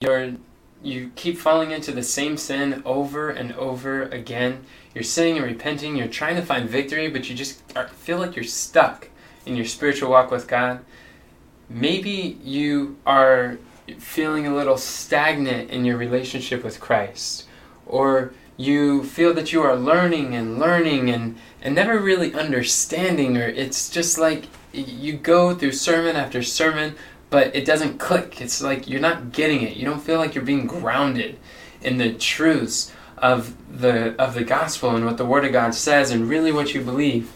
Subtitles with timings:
[0.00, 0.32] you're
[0.82, 4.64] you keep falling into the same sin over and over again.
[4.94, 5.94] You're sinning and repenting.
[5.94, 7.60] You're trying to find victory, but you just
[7.96, 9.10] feel like you're stuck
[9.44, 10.80] in your spiritual walk with God.
[11.68, 13.58] Maybe you are
[13.98, 17.44] feeling a little stagnant in your relationship with Christ,
[17.84, 23.46] or you feel that you are learning and learning and, and never really understanding, or
[23.46, 26.94] it's just like you go through sermon after sermon,
[27.30, 28.40] but it doesn't click.
[28.40, 29.76] It's like you're not getting it.
[29.76, 31.38] You don't feel like you're being grounded
[31.80, 36.10] in the truths of the of the gospel and what the word of God says
[36.10, 37.32] and really what you believe.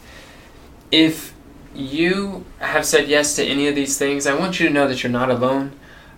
[0.91, 1.33] If
[1.75, 5.03] you have said yes to any of these things, I want you to know that
[5.03, 5.73] you're not alone.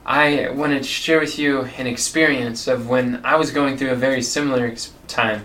[0.04, 3.96] I wanted to share with you an experience of when I was going through a
[3.96, 4.74] very similar
[5.08, 5.44] time.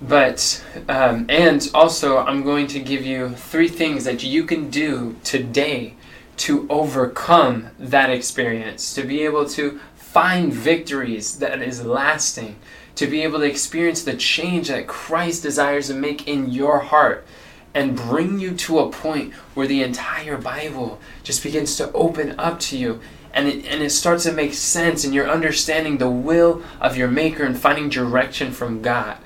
[0.00, 5.16] But, um, and also, I'm going to give you three things that you can do
[5.24, 5.94] today
[6.36, 12.56] to overcome that experience, to be able to find victories that is lasting,
[12.94, 17.26] to be able to experience the change that Christ desires to make in your heart
[17.74, 22.60] and bring you to a point where the entire Bible just begins to open up
[22.60, 23.00] to you
[23.32, 27.08] and it, and it starts to make sense and you're understanding the will of your
[27.08, 29.18] maker and finding direction from God.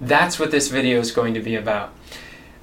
[0.00, 1.92] That's what this video is going to be about.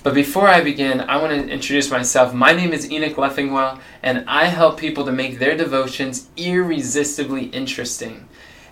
[0.06, 2.32] But before I begin, I want to introduce myself.
[2.32, 8.30] My name is Enoch Leffingwell, and I help people to make their devotions irresistibly interesting.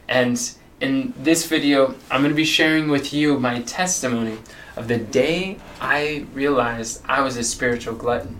[0.08, 0.40] And
[0.80, 4.38] in this video, I'm going to be sharing with you my testimony
[4.76, 8.40] of the day I realized I was a spiritual glutton.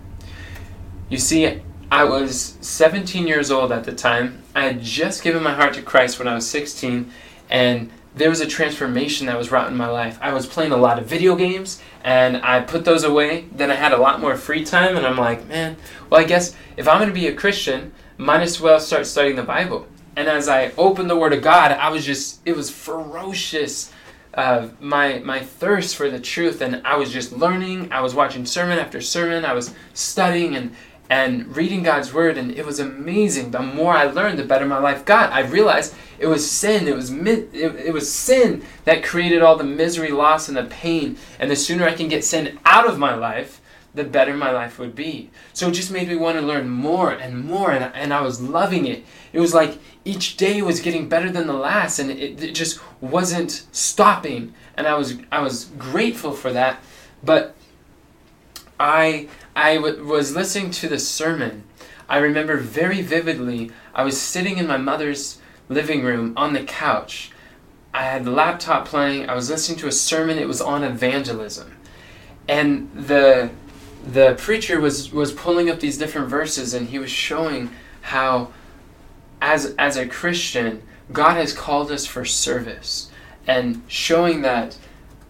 [1.08, 4.44] You see, I was 17 years old at the time.
[4.54, 7.10] I had just given my heart to Christ when I was 16,
[7.50, 10.18] and there was a transformation that was wrought in my life.
[10.20, 13.46] I was playing a lot of video games and I put those away.
[13.52, 15.76] Then I had a lot more free time and I'm like, man,
[16.10, 19.36] well, I guess if I'm going to be a Christian, might as well start studying
[19.36, 19.88] the Bible.
[20.16, 23.92] And as I opened the Word of God, I was just, it was ferocious.
[24.32, 27.92] Uh, my my thirst for the truth, and I was just learning.
[27.92, 29.44] I was watching sermon after sermon.
[29.44, 30.74] I was studying, and
[31.10, 33.50] and reading God's word, and it was amazing.
[33.50, 35.32] The more I learned, the better my life got.
[35.32, 36.88] I realized it was sin.
[36.88, 41.18] It was it, it was sin that created all the misery, loss, and the pain.
[41.38, 43.60] And the sooner I can get sin out of my life,
[43.94, 45.30] the better my life would be.
[45.52, 48.40] So it just made me want to learn more and more, and, and I was
[48.40, 49.04] loving it.
[49.32, 52.80] It was like each day was getting better than the last, and it, it just
[53.00, 54.54] wasn't stopping.
[54.76, 56.82] And I was I was grateful for that,
[57.22, 57.54] but
[58.80, 61.64] I I w- was listening to the sermon.
[62.08, 65.38] I remember very vividly, I was sitting in my mother's
[65.68, 67.30] living room on the couch.
[67.92, 71.76] I had the laptop playing, I was listening to a sermon, it was on evangelism.
[72.48, 73.50] And the
[74.06, 77.70] the preacher was was pulling up these different verses and he was showing
[78.02, 78.52] how
[79.40, 80.82] as as a Christian,
[81.12, 83.10] God has called us for service
[83.46, 84.76] and showing that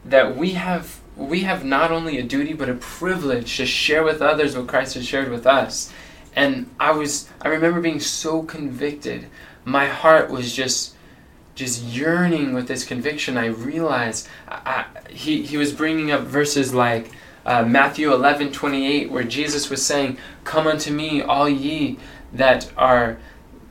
[0.05, 4.21] that we have we have not only a duty but a privilege to share with
[4.21, 5.93] others what Christ has shared with us.
[6.35, 9.29] And I was I remember being so convicted.
[9.65, 10.95] My heart was just
[11.55, 13.37] just yearning with this conviction.
[13.37, 17.13] I realized I, I, he he was bringing up verses like
[17.47, 21.99] uh, Matthew 11, 28, where Jesus was saying, Come unto me, all ye
[22.33, 23.19] that are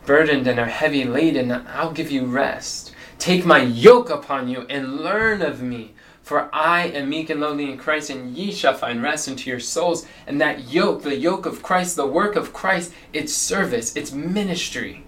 [0.05, 2.82] burdened and are heavy laden, I'll give you rest.
[3.23, 7.71] Take my yoke upon you and learn of me, for I am meek and lowly
[7.71, 10.05] in Christ, and ye shall find rest unto your souls.
[10.27, 15.05] And that yoke, the yoke of Christ, the work of Christ, it's service, it's ministry.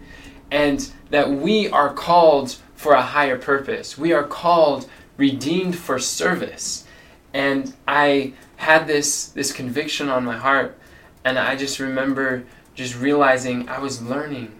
[0.49, 3.97] And that we are called for a higher purpose.
[3.97, 4.87] We are called
[5.17, 6.87] redeemed for service.
[7.33, 10.77] And I had this this conviction on my heart
[11.25, 12.45] and I just remember
[12.75, 14.53] just realizing I was learning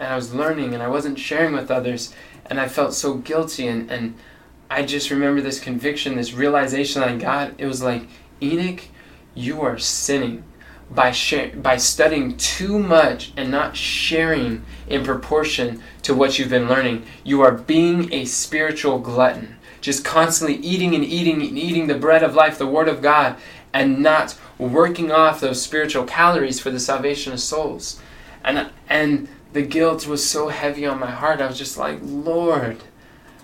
[0.00, 2.14] and I was learning and I wasn't sharing with others
[2.46, 4.14] and I felt so guilty and, and
[4.70, 7.52] I just remember this conviction, this realization I got.
[7.58, 8.04] It was like,
[8.40, 8.82] Enoch,
[9.34, 10.44] you are sinning
[10.90, 16.68] by share, by studying too much and not sharing in proportion to what you've been
[16.68, 17.04] learning.
[17.24, 22.22] You are being a spiritual glutton, just constantly eating and eating and eating the bread
[22.22, 23.36] of life, the Word of God,
[23.72, 28.00] and not working off those spiritual calories for the salvation of souls.
[28.44, 31.40] And and the guilt was so heavy on my heart.
[31.40, 32.78] I was just like, Lord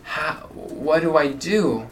[0.09, 1.87] how, what do I do?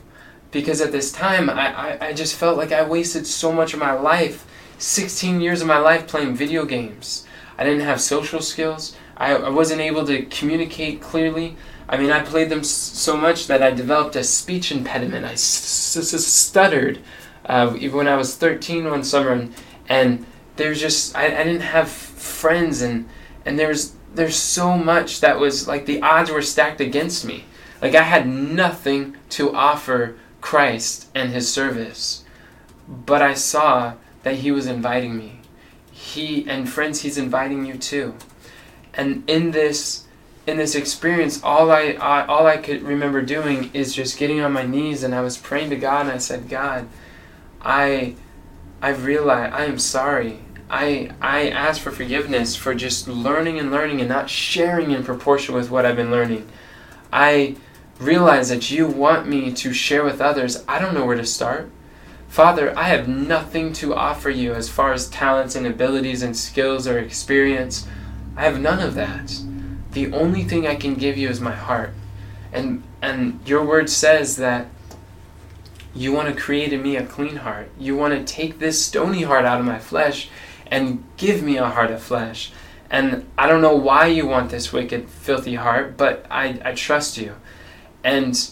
[0.50, 3.80] Because at this time, I, I, I just felt like I wasted so much of
[3.80, 4.46] my life,
[4.78, 7.26] 16 years of my life playing video games.
[7.58, 8.96] I didn't have social skills.
[9.18, 11.56] I, I wasn't able to communicate clearly.
[11.90, 15.26] I mean, I played them so much that I developed a speech impediment.
[15.26, 17.00] I s- s- stuttered
[17.44, 19.54] uh, even when I was 13 one summer, and,
[19.90, 20.24] and
[20.56, 23.08] there's just I, I didn't have friends, and
[23.44, 27.44] and there's there's so much that was like the odds were stacked against me.
[27.80, 32.24] Like I had nothing to offer Christ and his service.
[32.88, 35.40] But I saw that he was inviting me.
[35.92, 38.14] He and friends he's inviting you too.
[38.94, 40.04] And in this
[40.46, 44.52] in this experience all I, I all I could remember doing is just getting on
[44.52, 46.88] my knees and I was praying to God and I said, "God,
[47.60, 48.14] I
[48.80, 50.40] I realize I am sorry.
[50.68, 55.54] I I ask for forgiveness for just learning and learning and not sharing in proportion
[55.54, 56.48] with what I've been learning.
[57.12, 57.56] I
[58.00, 60.64] realize that you want me to share with others.
[60.66, 61.70] I don't know where to start.
[62.28, 66.86] Father, I have nothing to offer you as far as talents and abilities and skills
[66.86, 67.86] or experience.
[68.36, 69.40] I have none of that.
[69.92, 71.94] The only thing I can give you is my heart.
[72.52, 74.66] And and your word says that
[75.94, 77.70] you want to create in me a clean heart.
[77.78, 80.28] You want to take this stony heart out of my flesh
[80.70, 82.52] and give me a heart of flesh.
[82.90, 87.18] And I don't know why you want this wicked, filthy heart, but I, I trust
[87.18, 87.34] you.
[88.04, 88.50] And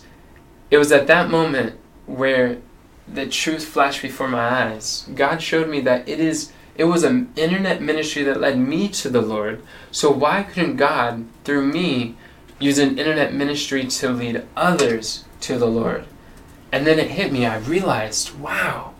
[0.70, 2.58] it was at that moment where
[3.06, 5.08] the truth flashed before my eyes.
[5.14, 9.08] God showed me that it is it was an internet ministry that led me to
[9.08, 9.62] the Lord.
[9.92, 12.16] So why couldn't God, through me,
[12.58, 16.04] use an internet ministry to lead others to the Lord?
[16.72, 17.46] And then it hit me.
[17.46, 18.94] I realized, wow,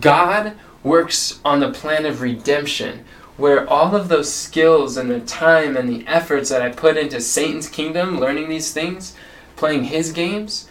[0.00, 3.04] God works on the plan of redemption,
[3.36, 7.20] where all of those skills and the time and the efforts that I put into
[7.20, 9.14] Satan's kingdom, learning these things,
[9.56, 10.68] playing his games,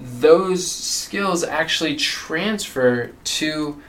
[0.00, 3.82] those skills actually transfer to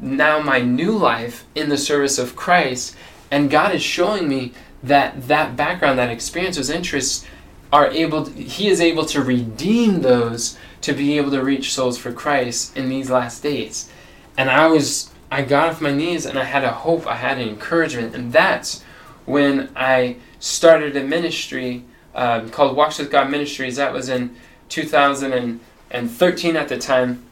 [0.00, 2.96] now my new life in the service of Christ.
[3.30, 4.52] And God is showing me
[4.82, 7.26] that that background, that experience, those interests
[7.72, 11.98] are able, to, He is able to redeem those to be able to reach souls
[11.98, 13.90] for Christ in these last days.
[14.38, 17.38] And I was, I got off my knees and I had a hope, I had
[17.38, 18.14] an encouragement.
[18.14, 18.82] And that's
[19.26, 23.76] when I started a ministry um, called Walks with God Ministries.
[23.76, 24.34] That was in
[24.68, 27.24] 2013 at the time,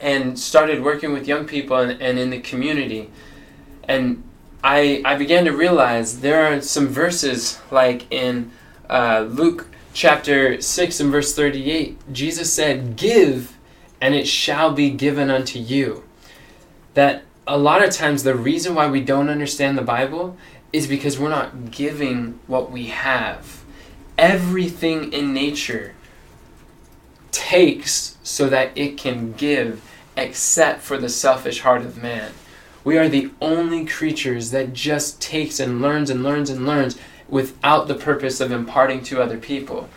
[0.00, 3.10] and started working with young people and, and in the community.
[3.84, 4.22] And
[4.62, 8.52] I, I began to realize there are some verses like in
[8.88, 13.57] uh, Luke chapter 6 and verse 38, Jesus said, Give,
[14.00, 16.04] and it shall be given unto you.
[16.94, 20.36] That a lot of times the reason why we don't understand the Bible
[20.72, 23.58] is because we're not giving what we have
[24.18, 25.94] everything in nature
[27.30, 29.80] takes so that it can give,
[30.16, 32.32] except for the selfish heart of man.
[32.82, 36.98] We are the only creatures that just takes and learns and learns and learns
[37.28, 39.88] without the purpose of imparting to other people.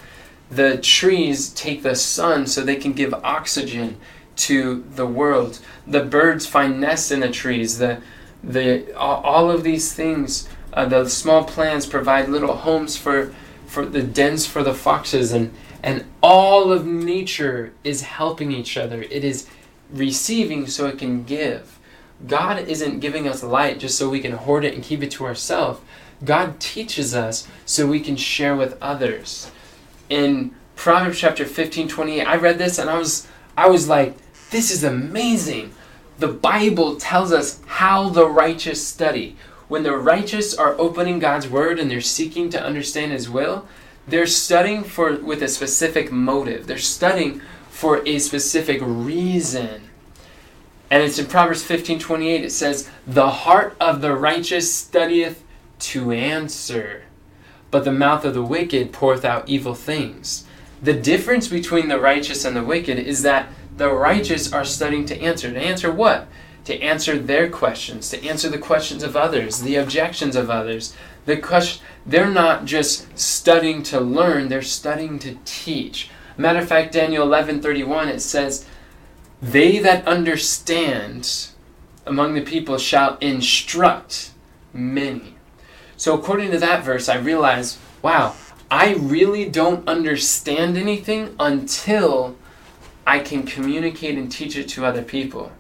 [0.52, 3.98] The trees take the sun so they can give oxygen
[4.36, 5.60] to the world.
[5.88, 7.78] The birds find nests in the trees.
[7.78, 8.02] The,
[8.44, 13.34] the, all of these things, uh, the small plants provide little homes for
[13.72, 19.04] for the dens for the foxes and and all of nature is helping each other
[19.04, 19.48] it is
[19.90, 21.80] receiving so it can give
[22.28, 25.26] god isn't giving us light just so we can hoard it and keep it to
[25.26, 25.80] ourselves
[26.26, 29.50] god teaches us so we can share with others
[30.12, 33.28] in proverbs chapter 15 28 i read this and i was
[33.58, 34.16] i was like
[34.52, 35.74] this is amazing
[36.20, 39.36] the bible tells us how the righteous study
[39.72, 43.66] when the righteous are opening God's word and they're seeking to understand his will,
[44.06, 46.68] they're studying for with a specific motive.
[46.68, 47.40] They're studying
[47.70, 49.84] for a specific reason.
[50.90, 55.42] And it's in Proverbs 15:28 it says, "The heart of the righteous studieth
[55.92, 57.04] to answer,
[57.72, 60.44] but the mouth of the wicked poureth out evil things."
[60.84, 63.48] The difference between the righteous and the wicked is that
[63.78, 65.52] the righteous are studying to answer.
[65.52, 66.28] To answer what?
[66.66, 70.96] to answer their questions, to answer the questions of others, the objections of others.
[71.26, 76.10] The question, they're not just studying to learn, they're studying to teach.
[76.38, 78.66] Matter of fact, Daniel 11:31 it says,
[79.42, 81.48] "They that understand
[82.06, 84.32] among the people shall instruct
[84.74, 85.36] many."
[86.02, 88.34] So according to that verse, I realize, wow,
[88.72, 92.36] I really don't understand anything until
[93.06, 95.52] I can communicate and teach it to other people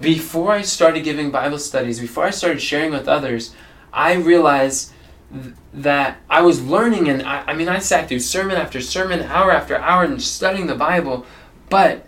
[0.00, 3.54] before I started giving Bible studies, before I started sharing with others,
[3.92, 4.92] I realized
[5.32, 9.22] th- that I was learning, and I, I mean, I sat through sermon after sermon,
[9.22, 11.24] hour after hour, and studying the Bible,
[11.68, 12.04] but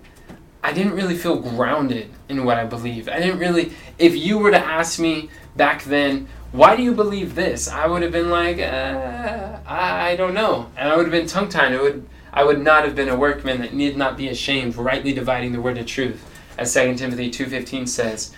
[0.63, 3.09] I didn't really feel grounded in what I believe.
[3.09, 7.35] I didn't really, if you were to ask me back then, why do you believe
[7.35, 7.69] this?
[7.69, 10.71] I would have been like, uh, I don't know.
[10.77, 11.73] And I would have been tongue tied.
[11.73, 15.13] I would, I would not have been a workman that need not be ashamed, rightly
[15.13, 16.27] dividing the word of truth
[16.59, 18.35] as 2 Timothy 2.15 says.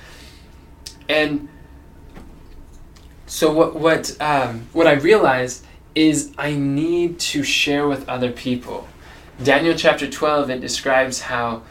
[1.08, 1.48] And
[3.26, 5.64] so what what um, what I realized
[5.94, 8.88] is I need to share with other people.
[9.42, 11.62] Daniel chapter 12 it describes how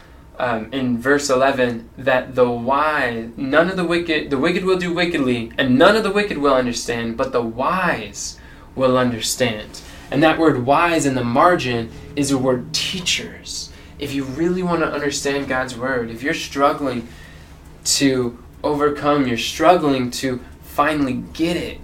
[0.42, 4.92] um, in verse 11 that the wise none of the wicked the wicked will do
[4.92, 8.40] wickedly and none of the wicked will understand but the wise
[8.76, 9.82] will understand.
[10.10, 13.72] And that word wise in the margin is the word teachers.
[14.00, 17.08] If you really want to understand god's word if you're struggling
[17.84, 21.80] to overcome you're struggling to finally get it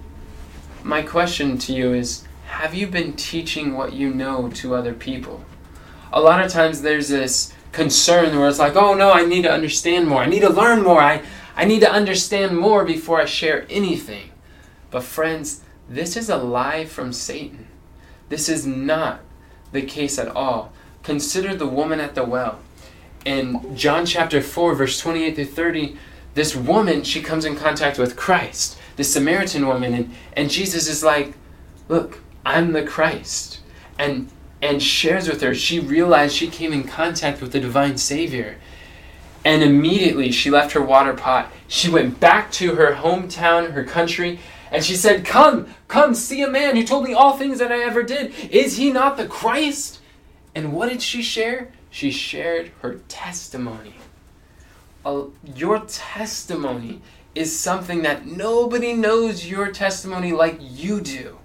[0.84, 5.46] my question to you is have you been teaching what you know to other people?
[6.12, 9.51] A lot of times there's this concern where it's like, oh no, I need to
[9.51, 10.21] understand more.
[10.21, 11.01] I need to learn more.
[11.01, 11.24] I,
[11.55, 14.31] I need to understand more before I share anything.
[14.91, 17.67] But, friends, this is a lie from Satan.
[18.29, 19.21] This is not
[19.71, 20.71] the case at all.
[21.03, 22.59] Consider the woman at the well.
[23.25, 25.97] In John chapter 4, verse 28 to 30,
[26.33, 31.03] this woman, she comes in contact with Christ, the Samaritan woman, and, and Jesus is
[31.03, 31.33] like,
[31.89, 33.62] Look, I'm the Christ.
[33.97, 34.29] And
[34.62, 38.58] and shares with her, she realized she came in contact with the divine Savior.
[39.46, 41.52] And immediately she left her water pot.
[41.68, 44.40] She went back to her hometown, her country,
[44.72, 47.80] and she said, Come, come, see a man who told me all things that I
[47.80, 48.34] ever did.
[48.52, 50.02] Is he not the Christ?
[50.56, 51.72] And what did she share?
[51.90, 53.96] She shared her testimony.
[55.56, 57.02] your testimony
[57.34, 61.38] is something that nobody knows your testimony like you do.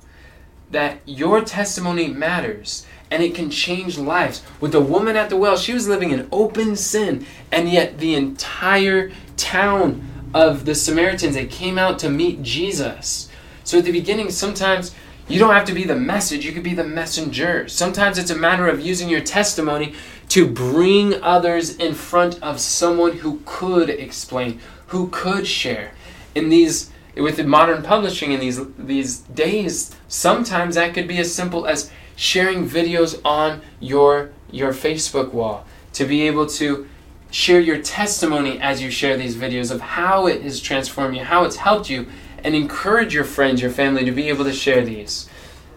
[0.70, 4.42] That your testimony matters and it can change lives.
[4.58, 8.14] With the woman at the well, she was living in open sin, and yet the
[8.14, 13.28] entire town of the Samaritans they came out to meet Jesus.
[13.64, 14.94] So at the beginning, sometimes
[15.28, 17.68] you don't have to be the message, you could be the messenger.
[17.68, 19.94] Sometimes it's a matter of using your testimony
[20.30, 25.92] to bring others in front of someone who could explain, who could share.
[26.34, 31.34] In these with the modern publishing in these these days, sometimes that could be as
[31.34, 31.90] simple as
[32.22, 36.88] sharing videos on your your Facebook wall to be able to
[37.32, 41.42] share your testimony as you share these videos of how it has transformed you, how
[41.42, 42.06] it's helped you,
[42.44, 45.28] and encourage your friends, your family to be able to share these.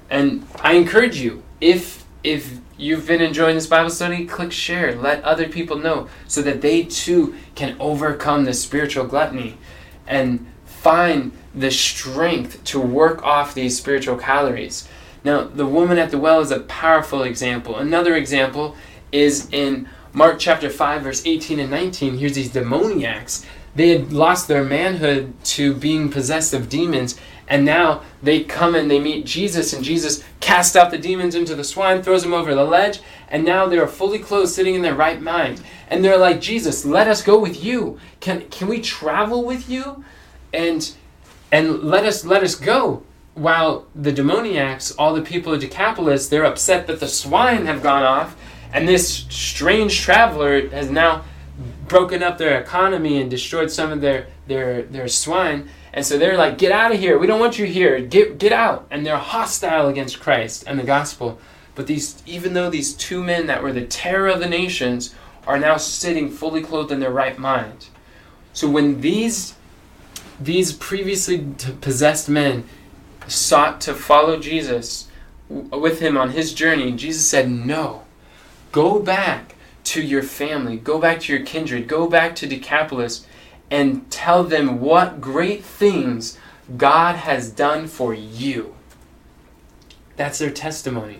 [0.07, 4.93] And I encourage you, if if you've been enjoying this Bible study, click share.
[4.93, 9.57] Let other people know so that they too can overcome the spiritual gluttony
[10.05, 14.87] and find the strength to work off these spiritual calories.
[15.25, 17.77] Now, the woman at the well is a powerful example.
[17.77, 18.75] Another example
[19.11, 22.19] is in Mark chapter 5, verse 18 and 19.
[22.19, 23.43] Here's these demoniacs.
[23.73, 28.89] They had lost their manhood to being possessed of demons, and now they come and
[28.89, 32.53] they meet Jesus, and Jesus casts out the demons into the swine, throws them over
[32.53, 35.59] the ledge, and now they are fully clothed, sitting in their right mind.
[35.89, 37.99] And they're like, Jesus, let us go with you.
[38.19, 40.05] Can, can we travel with you?
[40.53, 40.93] And
[41.51, 43.03] and let us let us go
[43.35, 48.03] while the demoniacs, all the people of Decapolis, they're upset that the swine have gone
[48.03, 48.35] off,
[48.73, 51.23] and this strange traveler has now
[51.87, 55.69] broken up their economy and destroyed some of their their their swine.
[55.93, 57.17] And so they're like, "Get out of here!
[57.17, 57.99] We don't want you here.
[57.99, 61.39] Get get out!" And they're hostile against Christ and the gospel.
[61.75, 65.13] But these, even though these two men that were the terror of the nations
[65.45, 67.87] are now sitting fully clothed in their right mind.
[68.53, 69.55] So when these
[70.39, 71.45] these previously
[71.81, 72.63] possessed men
[73.27, 75.07] sought to follow Jesus
[75.49, 78.03] with him on his journey, Jesus said, No.
[78.71, 79.55] Go back
[79.85, 83.25] to your family, go back to your kindred, go back to Decapolis,
[83.69, 86.37] and tell them what great things
[86.77, 88.75] God has done for you.
[90.15, 91.19] That's their testimony.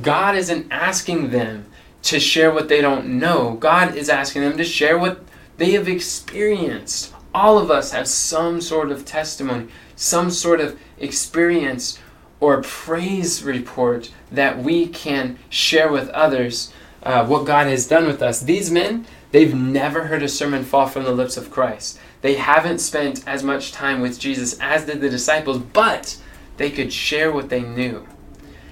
[0.00, 1.66] God isn't asking them
[2.02, 5.22] to share what they don't know, God is asking them to share what
[5.58, 7.12] they have experienced.
[7.34, 9.68] All of us have some sort of testimony,
[10.00, 11.98] some sort of experience
[12.40, 18.22] or praise report that we can share with others uh, what God has done with
[18.22, 18.40] us.
[18.40, 21.98] These men, they've never heard a sermon fall from the lips of Christ.
[22.22, 26.16] They haven't spent as much time with Jesus as did the disciples, but
[26.56, 28.06] they could share what they knew.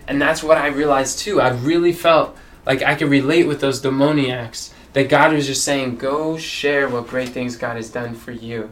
[0.07, 1.43] And that's what I realized too.
[1.43, 4.73] I really felt like I could relate with those demoniacs.
[4.95, 8.71] That God was just saying, go share what great things God has done for you.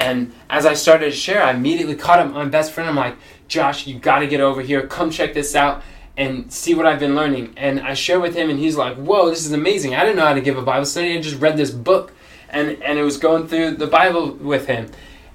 [0.00, 2.88] And as I started to share, I immediately caught up my best friend.
[2.88, 3.16] I'm like,
[3.48, 4.86] Josh, you got to get over here.
[4.86, 5.82] Come check this out
[6.16, 7.52] and see what I've been learning.
[7.58, 9.94] And I share with him, and he's like, Whoa, this is amazing.
[9.94, 11.16] I didn't know how to give a Bible study.
[11.16, 12.12] I just read this book,
[12.48, 14.90] and, and it was going through the Bible with him.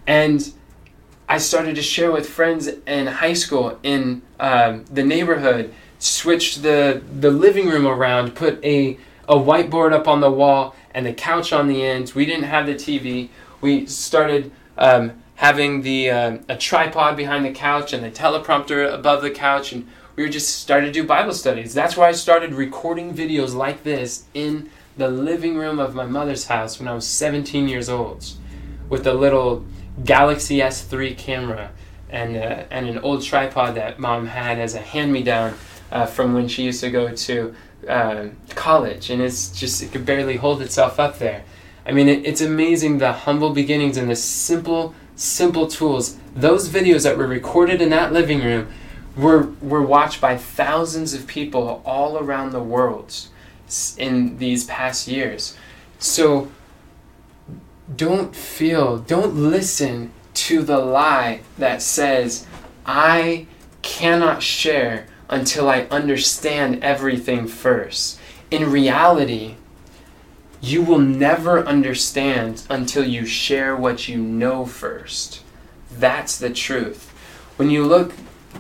[0.08, 0.52] And
[1.30, 7.04] I started to share with friends in high school, in um, the neighborhood, switched the,
[7.20, 8.98] the living room around, put a,
[9.30, 12.14] a whiteboard up on the wall, and the couch on the end.
[12.16, 13.30] We didn't have the TV
[13.66, 19.24] we started um, having the uh, a tripod behind the couch and the teleprompter above
[19.24, 21.74] the couch, and we just started to do Bible studies.
[21.74, 26.46] That's why I started recording videos like this in the living room of my mother's
[26.46, 28.24] house when I was 17 years old,
[28.88, 29.66] with a little
[30.04, 31.72] Galaxy S3 camera
[32.12, 35.56] and uh, and an old tripod that mom had as a hand me down
[35.92, 37.56] uh, from when she used to go to
[37.90, 41.44] uh, college, and it's just it could barely hold itself up there.
[41.86, 46.18] I mean, it, it's amazing the humble beginnings and the simple, simple tools.
[46.36, 48.68] Those videos that were recorded in that living room
[49.16, 53.28] were, were watched by thousands of people all around the world
[53.98, 55.56] in these past years.
[56.00, 56.52] So
[57.96, 62.46] don't feel, don't listen to the lie that says,
[62.86, 63.48] I
[63.82, 68.20] cannot share until I understand everything first.
[68.52, 69.56] In reality,
[70.66, 75.44] you will never understand until you share what you know first.
[75.92, 77.10] That's the truth.
[77.56, 78.14] When you look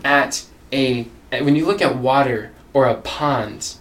[0.03, 3.75] at a when you look at water or a pond,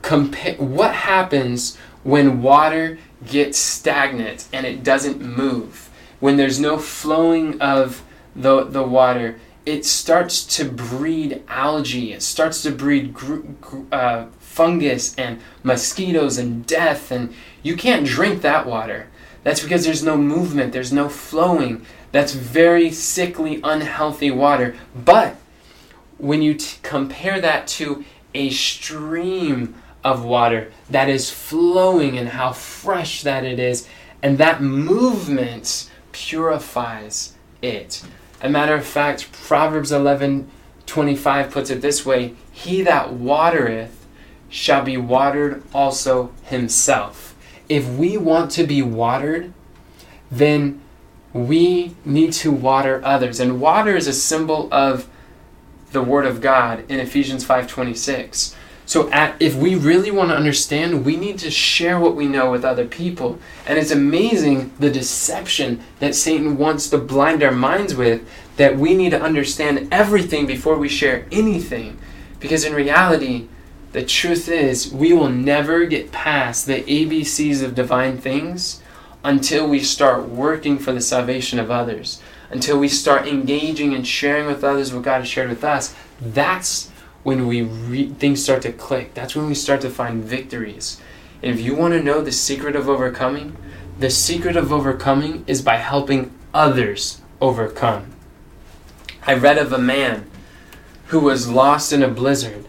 [0.00, 5.90] compare what happens when water gets stagnant and it doesn't move.
[6.20, 8.04] When there's no flowing of
[8.36, 12.12] the the water, it starts to breed algae.
[12.12, 18.06] It starts to breed gr- gr- uh, fungus and mosquitoes and death, and you can't
[18.06, 19.08] drink that water.
[19.42, 21.84] That's because there's no movement, there's no flowing.
[22.12, 24.76] That's very sickly, unhealthy water.
[24.94, 25.36] But
[26.18, 32.52] when you t- compare that to a stream of water that is flowing and how
[32.52, 33.88] fresh that it is,
[34.22, 38.02] and that movement purifies it.
[38.40, 40.48] A matter of fact, Proverbs 11
[40.86, 44.03] 25 puts it this way He that watereth
[44.54, 47.34] shall be watered also himself.
[47.68, 49.52] If we want to be watered,
[50.30, 50.80] then
[51.32, 53.40] we need to water others.
[53.40, 55.08] And water is a symbol of
[55.90, 58.54] the word of God in Ephesians 5:26.
[58.86, 62.52] So at, if we really want to understand, we need to share what we know
[62.52, 63.40] with other people.
[63.66, 68.20] And it's amazing the deception that Satan wants to blind our minds with
[68.56, 71.98] that we need to understand everything before we share anything.
[72.38, 73.48] Because in reality,
[73.94, 78.82] the truth is, we will never get past the ABCs of divine things
[79.22, 84.46] until we start working for the salvation of others, until we start engaging and sharing
[84.46, 85.94] with others what God has shared with us.
[86.20, 86.90] That's
[87.22, 89.14] when we re- things start to click.
[89.14, 91.00] That's when we start to find victories.
[91.40, 93.56] And if you want to know the secret of overcoming,
[94.00, 98.10] the secret of overcoming is by helping others overcome.
[99.24, 100.28] I read of a man
[101.06, 102.66] who was lost in a blizzard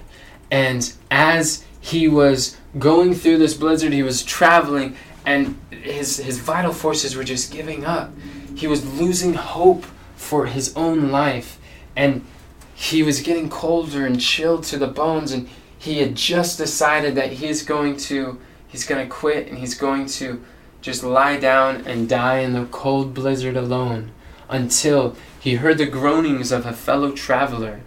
[0.51, 6.73] and as he was going through this blizzard, he was traveling, and his, his vital
[6.73, 8.11] forces were just giving up.
[8.55, 11.59] He was losing hope for his own life,
[11.95, 12.25] and
[12.73, 17.33] he was getting colder and chilled to the bones, and he had just decided that
[17.33, 20.43] he's going to he's going to quit and he's going to
[20.81, 24.11] just lie down and die in the cold blizzard alone
[24.49, 27.81] until he heard the groanings of a fellow traveler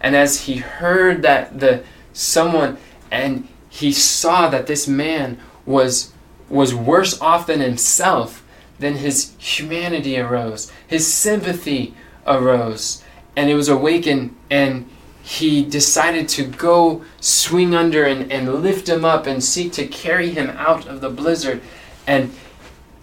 [0.00, 2.76] and as he heard that the someone
[3.10, 6.12] and he saw that this man was
[6.48, 8.44] was worse off than himself,
[8.78, 11.94] then his humanity arose, his sympathy
[12.26, 13.02] arose,
[13.36, 14.88] and it was awakened and
[15.22, 20.30] he decided to go swing under and, and lift him up and seek to carry
[20.30, 21.60] him out of the blizzard.
[22.06, 22.32] And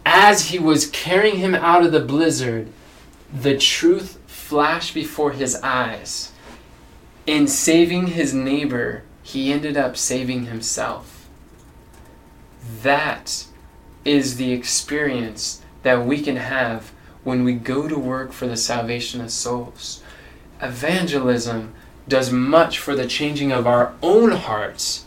[0.08, 2.68] as he was carrying him out of the blizzard,
[3.32, 6.32] the truth flashed before his eyes
[7.26, 11.28] in saving his neighbor, he ended up saving himself.
[12.82, 13.46] That
[14.04, 16.92] is the experience that we can have
[17.24, 20.04] when we go to work for the salvation of souls.
[20.62, 21.74] Evangelism
[22.08, 25.06] does much for the changing of our own hearts,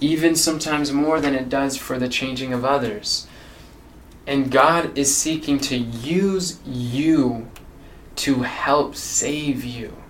[0.00, 3.26] even sometimes more than it does for the changing of others.
[4.26, 7.50] And God is seeking to use you
[8.16, 10.03] to help save you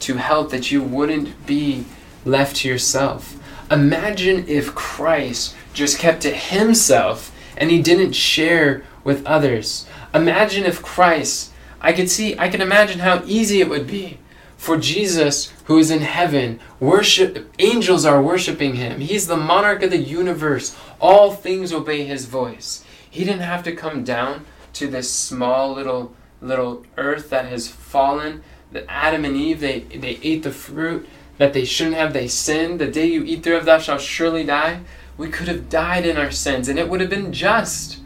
[0.00, 1.84] to help that you wouldn't be
[2.24, 3.38] left to yourself.
[3.70, 9.86] Imagine if Christ just kept to himself and he didn't share with others.
[10.14, 14.18] Imagine if Christ, I could see, I can imagine how easy it would be
[14.56, 16.60] for Jesus who is in heaven.
[16.80, 19.00] Worship angels are worshiping him.
[19.00, 20.76] He's the monarch of the universe.
[21.00, 22.84] All things obey his voice.
[23.08, 28.42] He didn't have to come down to this small little little earth that has fallen
[28.72, 32.78] that Adam and Eve they, they ate the fruit that they shouldn't have, they sinned.
[32.80, 34.80] The day you eat thereof thou shalt surely die.
[35.16, 38.00] We could have died in our sins, and it would have been just.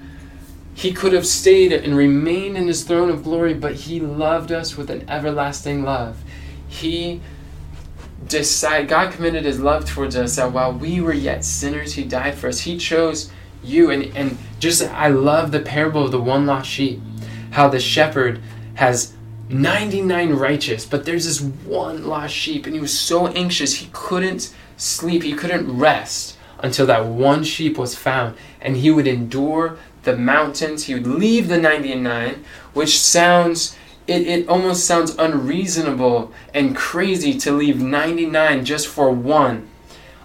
[0.74, 4.76] He could have stayed and remained in his throne of glory, but he loved us
[4.76, 6.22] with an everlasting love.
[6.68, 7.20] He
[8.26, 12.34] decided, God committed his love towards us that while we were yet sinners, he died
[12.34, 12.60] for us.
[12.60, 13.30] He chose
[13.62, 13.90] you.
[13.90, 17.00] And, and just, I love the parable of the one lost sheep,
[17.50, 18.40] how the shepherd
[18.74, 19.12] has
[19.52, 24.54] 99 righteous, but there's this one lost sheep, and he was so anxious he couldn't
[24.76, 28.36] sleep, he couldn't rest until that one sheep was found.
[28.60, 34.48] And he would endure the mountains, he would leave the 99, which sounds, it, it
[34.48, 39.68] almost sounds unreasonable and crazy to leave 99 just for one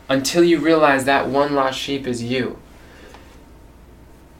[0.07, 2.59] until you realize that one lost sheep is you.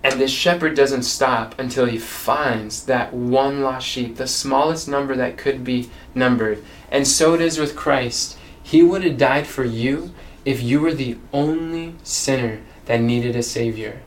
[0.05, 5.15] And this shepherd doesn't stop until he finds that one lost sheep, the smallest number
[5.15, 6.63] that could be numbered.
[6.91, 8.37] And so it is with Christ.
[8.61, 10.13] He would have died for you
[10.45, 14.03] if you were the only sinner that needed a Savior.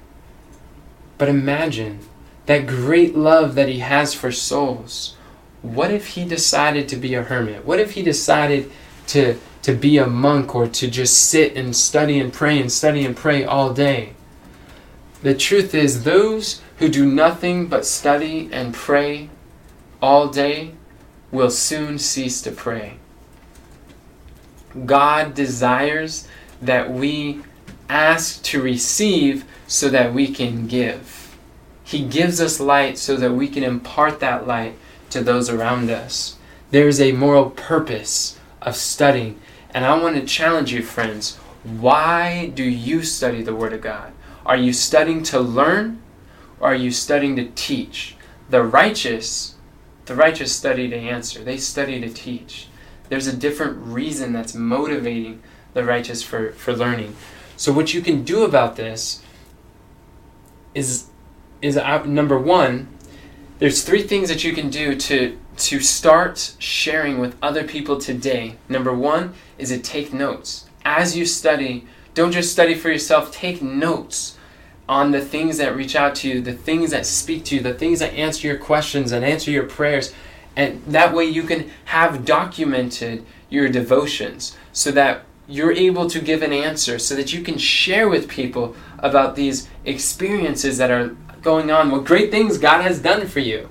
[1.19, 1.99] But imagine
[2.47, 5.17] that great love that He has for souls.
[5.63, 7.65] What if He decided to be a hermit?
[7.65, 8.71] What if He decided
[9.09, 13.05] to, to be a monk or to just sit and study and pray and study
[13.05, 14.13] and pray all day?
[15.23, 19.31] The truth is, those who do nothing but study and pray
[20.01, 20.75] all day
[21.31, 22.99] will soon cease to pray.
[24.87, 26.29] God desires
[26.63, 27.43] that we
[27.89, 31.37] ask to receive so that we can give.
[31.83, 34.75] He gives us light so that we can impart that light
[35.11, 36.37] to those around us.
[36.71, 39.41] There is a moral purpose of studying.
[39.71, 41.37] And I want to challenge you, friends.
[41.65, 44.13] Why do you study the Word of God?
[44.49, 46.01] Are you studying to learn
[46.59, 48.17] or are you studying to teach?
[48.49, 49.57] The righteous,
[50.07, 51.45] the righteous study to answer.
[51.45, 52.69] They study to teach.
[53.11, 55.43] There's a different reason that's motivating
[55.75, 57.15] the righteous for, for learning.
[57.59, 59.23] So what you can do about this
[60.75, 61.05] is
[61.61, 62.89] is uh, number one,
[63.59, 68.57] there's three things that you can do to to start sharing with other people today.
[68.67, 70.71] Number one is to take notes.
[70.87, 74.38] As you study, don't just study for yourself, take notes
[74.89, 77.75] on the things that reach out to you, the things that speak to you, the
[77.75, 80.15] things that answer your questions and answer your prayers.
[80.57, 86.43] And that way you can have documented your devotions so that you're able to give
[86.43, 91.71] an answer, so that you can share with people about these experiences that are going
[91.71, 93.69] on, what great things God has done for you.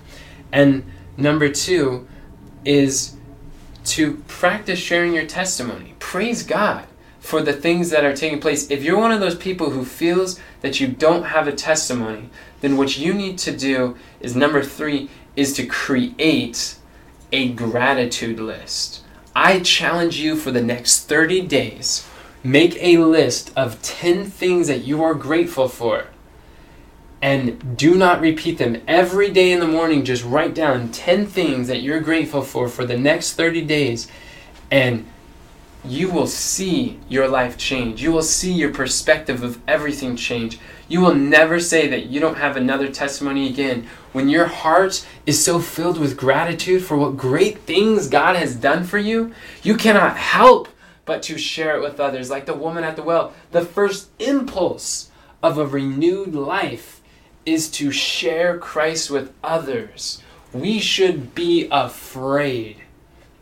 [0.51, 0.83] And
[1.17, 2.07] number two
[2.63, 3.15] is
[3.85, 5.95] to practice sharing your testimony.
[5.99, 6.87] Praise God
[7.27, 8.71] for the things that are taking place.
[8.71, 12.29] If you're one of those people who feels that you don't have a testimony,
[12.61, 16.77] then what you need to do is number three is to create
[17.33, 19.03] a gratitude list.
[19.35, 22.07] I challenge you for the next 30 days,
[22.45, 26.05] make a list of 10 things that you are grateful for.
[27.21, 30.05] And do not repeat them every day in the morning.
[30.05, 34.07] Just write down 10 things that you're grateful for for the next 30 days.
[34.71, 35.05] And
[35.87, 38.01] you will see your life change.
[38.01, 40.59] You will see your perspective of everything change.
[40.87, 43.87] You will never say that you don't have another testimony again.
[44.13, 48.83] When your heart is so filled with gratitude for what great things God has done
[48.83, 50.69] for you, you cannot help
[51.05, 52.29] but to share it with others.
[52.29, 55.09] Like the woman at the well, the first impulse
[55.41, 57.01] of a renewed life
[57.45, 60.21] is to share Christ with others.
[60.53, 62.77] We should be afraid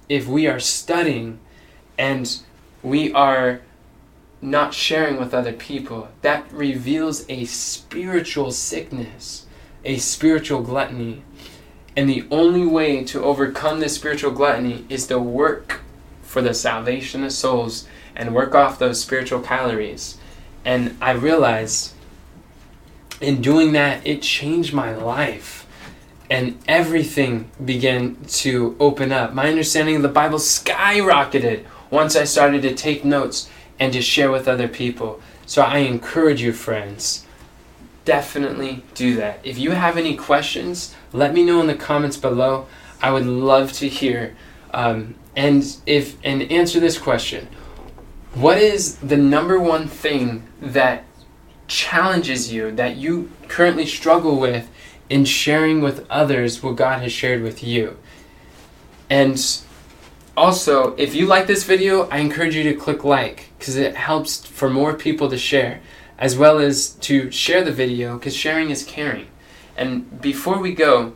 [0.07, 1.39] if we are studying
[1.97, 2.39] and
[2.83, 3.61] we are
[4.41, 9.45] not sharing with other people, that reveals a spiritual sickness,
[9.83, 11.23] a spiritual gluttony.
[11.97, 15.81] And the only way to overcome this spiritual gluttony is to work
[16.21, 20.17] for the salvation of souls and work off those spiritual calories.
[20.63, 21.93] And I realized
[23.21, 25.65] in doing that, it changed my life.
[26.29, 29.33] And everything began to open up.
[29.33, 34.31] My understanding of the Bible skyrocketed once I started to take notes and to share
[34.31, 35.21] with other people.
[35.45, 37.25] So I encourage you, friends,
[38.05, 39.39] definitely do that.
[39.43, 42.67] If you have any questions, let me know in the comments below.
[43.01, 44.35] I would love to hear.
[44.73, 47.47] Um, and if and answer this question:
[48.33, 51.03] What is the number one thing that
[51.67, 54.69] challenges you that you currently struggle with
[55.09, 57.97] in sharing with others what God has shared with you?
[59.09, 59.39] And
[60.37, 64.45] also, if you like this video, I encourage you to click like because it helps
[64.45, 65.81] for more people to share,
[66.17, 69.27] as well as to share the video because sharing is caring.
[69.77, 71.13] And before we go,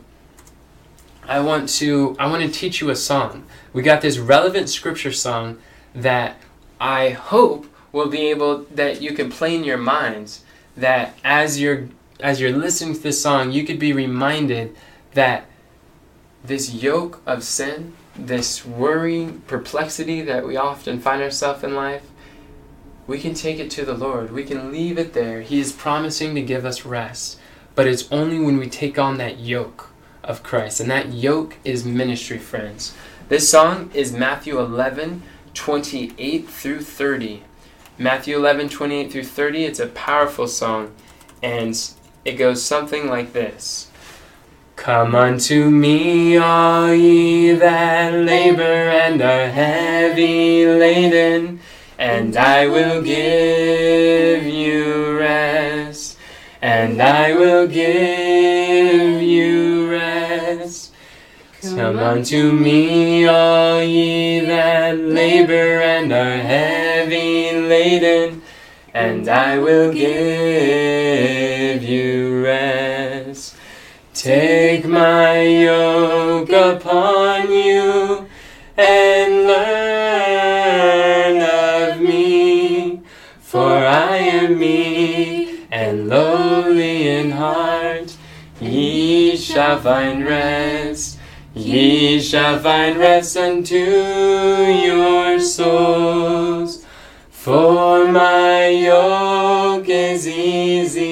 [1.24, 3.44] I want to I want to teach you a song.
[3.72, 5.58] We got this relevant scripture song
[5.94, 6.36] that
[6.80, 10.44] I hope will be able that you can play in your minds
[10.76, 11.88] that as you're
[12.20, 14.76] as you're listening to this song, you could be reminded
[15.14, 15.46] that
[16.44, 17.94] this yoke of sin,
[18.26, 22.02] this worry, perplexity that we often find ourselves in life,
[23.06, 24.32] we can take it to the Lord.
[24.32, 25.40] We can leave it there.
[25.42, 27.40] He is promising to give us rest.
[27.74, 29.90] But it's only when we take on that yoke
[30.22, 30.80] of Christ.
[30.80, 32.94] And that yoke is ministry, friends.
[33.28, 35.22] This song is Matthew 11,
[35.54, 37.42] 28 through 30.
[37.98, 39.64] Matthew 11, 28 through 30.
[39.64, 40.92] It's a powerful song.
[41.42, 41.78] And
[42.24, 43.89] it goes something like this.
[44.80, 51.60] Come unto me, all ye that labor and are heavy laden,
[51.98, 56.16] and I will give you rest.
[56.62, 60.94] And I will give you rest.
[61.60, 68.40] Come unto me, all ye that labor and are heavy laden,
[68.94, 73.56] and I will give you rest.
[74.70, 78.28] Take my yoke upon you
[78.76, 83.00] and learn of me,
[83.40, 88.16] for I am meek and lowly in heart.
[88.60, 91.18] Ye shall find rest,
[91.52, 96.84] ye shall find rest unto your souls.
[97.28, 101.09] For my yoke is easy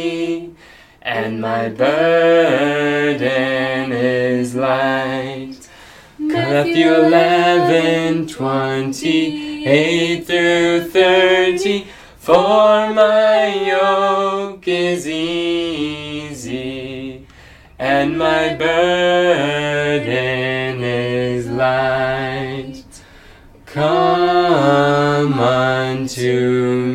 [1.19, 3.21] and my burden
[3.93, 5.69] is light.
[6.17, 11.87] Matthew 11, 28 through 30.
[12.19, 16.47] For my yoke is easy
[17.79, 20.05] and my burden
[20.85, 22.85] is light.
[23.67, 26.88] Come unto me.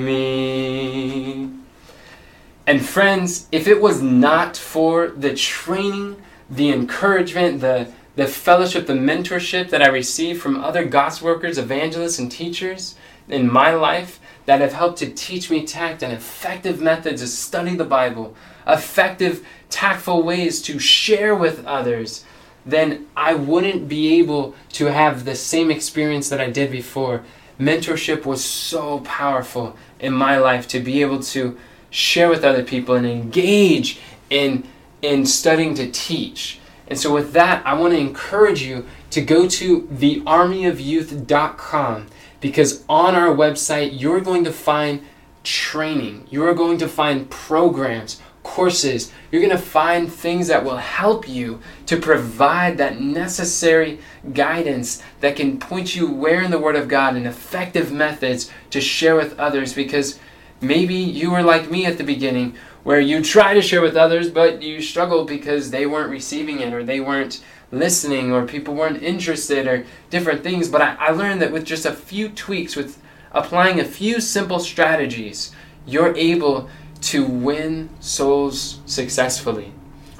[2.93, 6.15] Friends, if it was not for the training,
[6.47, 12.19] the encouragement, the, the fellowship, the mentorship that I received from other gospel workers, evangelists,
[12.19, 12.93] and teachers
[13.27, 17.75] in my life that have helped to teach me tact and effective methods to study
[17.75, 18.35] the Bible,
[18.67, 22.23] effective, tactful ways to share with others,
[22.63, 27.23] then I wouldn't be able to have the same experience that I did before.
[27.59, 31.57] Mentorship was so powerful in my life to be able to
[31.93, 33.99] share with other people and engage
[34.31, 34.67] in,
[35.03, 36.59] in studying to teach.
[36.87, 42.07] And so, with that, I want to encourage you to go to thearmyofyouth.com
[42.41, 45.05] because on our website, you're going to find
[45.43, 51.29] training, you're going to find programs, courses, you're going to find things that will help
[51.29, 53.99] you to provide that necessary
[54.33, 58.81] guidance that can point you where in the Word of God and effective methods to
[58.81, 60.17] share with others because
[60.61, 64.29] maybe you were like me at the beginning where you try to share with others
[64.29, 69.01] but you struggle because they weren't receiving it or they weren't listening or people weren't
[69.01, 70.69] interested or different things.
[70.69, 74.59] But I, I learned that with just a few tweaks with applying a few simple
[74.59, 75.51] strategies
[75.85, 76.69] you're able
[77.01, 79.73] to win souls successfully.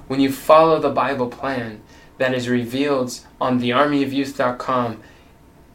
[0.07, 1.81] When you follow the bible plan
[2.17, 5.01] that is revealed on thearmyofyouth.com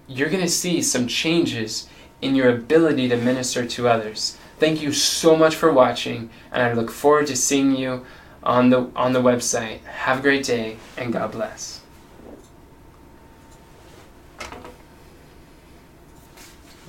[0.08, 1.88] you're going to see some changes
[2.20, 6.72] in your ability to minister to others Thank you so much for watching, and I
[6.72, 8.04] look forward to seeing you
[8.42, 9.82] on the on the website.
[9.84, 11.80] Have a great day, and God bless.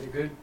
[0.02, 0.32] You good?